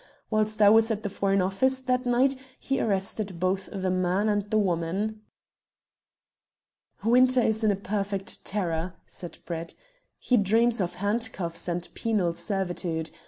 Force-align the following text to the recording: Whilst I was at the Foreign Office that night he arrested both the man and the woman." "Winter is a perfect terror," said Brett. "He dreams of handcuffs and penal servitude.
Whilst 0.31 0.63
I 0.63 0.69
was 0.69 0.89
at 0.89 1.03
the 1.03 1.11
Foreign 1.11 1.43
Office 1.43 1.79
that 1.79 2.07
night 2.07 2.35
he 2.59 2.79
arrested 2.81 3.39
both 3.39 3.69
the 3.71 3.91
man 3.91 4.29
and 4.29 4.49
the 4.49 4.57
woman." 4.57 5.21
"Winter 7.05 7.39
is 7.43 7.63
a 7.63 7.75
perfect 7.75 8.43
terror," 8.43 8.95
said 9.05 9.37
Brett. 9.45 9.75
"He 10.17 10.37
dreams 10.37 10.81
of 10.81 10.95
handcuffs 10.95 11.67
and 11.67 11.87
penal 11.93 12.33
servitude. 12.33 13.11